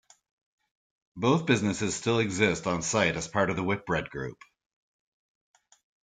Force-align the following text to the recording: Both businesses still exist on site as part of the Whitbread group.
Both 1.15 1.45
businesses 1.45 1.93
still 1.93 2.17
exist 2.17 2.65
on 2.65 2.81
site 2.81 3.15
as 3.15 3.27
part 3.27 3.51
of 3.51 3.55
the 3.55 3.63
Whitbread 3.63 4.09
group. 4.09 4.41